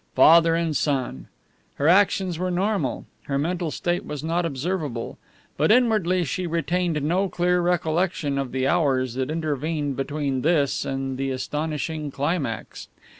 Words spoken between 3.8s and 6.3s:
was not observable; but inwardly